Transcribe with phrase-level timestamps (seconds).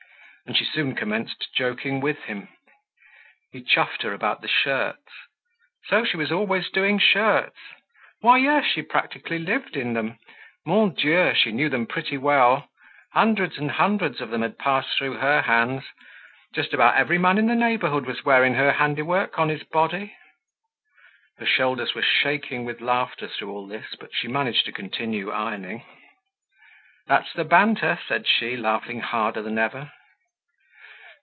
[0.47, 2.49] And she soon commenced joking with him.
[3.53, 4.99] He chuffed her about the shirts.
[5.85, 7.55] So she was always doing shirts?
[8.19, 10.17] Why yes, she practically lived in them.
[10.65, 11.33] Mon Dieu!
[11.35, 12.67] She knew them pretty well.
[13.13, 15.85] Hundreds and hundreds of them had passed through her hands.
[16.53, 20.17] Just about every man in the neighborhood was wearing her handiwork on his body.
[21.37, 25.85] Her shoulders were shaking with laughter through all this, but she managed to continue ironing.
[27.07, 29.91] "That's the banter!" said she, laughing harder than ever.